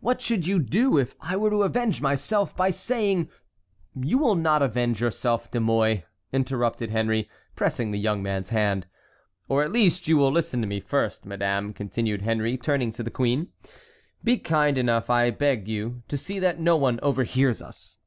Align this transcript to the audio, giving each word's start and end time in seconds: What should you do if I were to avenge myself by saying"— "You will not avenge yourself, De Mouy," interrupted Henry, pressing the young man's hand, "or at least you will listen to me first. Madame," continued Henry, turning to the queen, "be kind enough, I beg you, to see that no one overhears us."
What 0.00 0.20
should 0.20 0.44
you 0.44 0.58
do 0.58 0.96
if 0.98 1.14
I 1.20 1.36
were 1.36 1.50
to 1.50 1.62
avenge 1.62 2.00
myself 2.02 2.56
by 2.56 2.70
saying"— 2.70 3.30
"You 3.94 4.18
will 4.18 4.34
not 4.34 4.60
avenge 4.60 5.00
yourself, 5.00 5.52
De 5.52 5.60
Mouy," 5.60 6.02
interrupted 6.32 6.90
Henry, 6.90 7.30
pressing 7.54 7.92
the 7.92 7.98
young 8.00 8.20
man's 8.20 8.48
hand, 8.48 8.88
"or 9.48 9.62
at 9.62 9.70
least 9.70 10.08
you 10.08 10.16
will 10.16 10.32
listen 10.32 10.60
to 10.62 10.66
me 10.66 10.80
first. 10.80 11.24
Madame," 11.24 11.72
continued 11.72 12.22
Henry, 12.22 12.56
turning 12.56 12.90
to 12.90 13.04
the 13.04 13.10
queen, 13.12 13.52
"be 14.24 14.36
kind 14.38 14.78
enough, 14.78 15.10
I 15.10 15.30
beg 15.30 15.68
you, 15.68 16.02
to 16.08 16.16
see 16.16 16.40
that 16.40 16.58
no 16.58 16.76
one 16.76 16.98
overhears 17.00 17.62
us." 17.62 18.00